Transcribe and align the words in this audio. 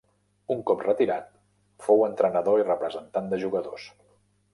Un 0.53 0.61
cop 0.69 0.79
retirat 0.85 1.27
fou 1.87 2.01
entrenador 2.07 2.61
i 2.61 2.65
representant 2.71 3.29
de 3.35 3.41
jugadors. 3.45 3.87